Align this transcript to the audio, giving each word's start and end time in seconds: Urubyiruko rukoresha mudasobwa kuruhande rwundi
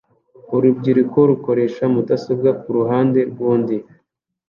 Urubyiruko 0.55 1.17
rukoresha 1.29 1.83
mudasobwa 1.93 2.49
kuruhande 2.61 3.19
rwundi 3.31 3.75